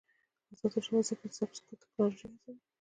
آزاد 0.51 0.71
تجارت 0.73 0.87
مهم 0.91 1.01
دی 1.03 1.07
ځکه 1.09 1.25
چې 1.31 1.37
سبز 1.39 1.57
تکنالوژي 1.81 2.27
هڅوي. 2.29 2.57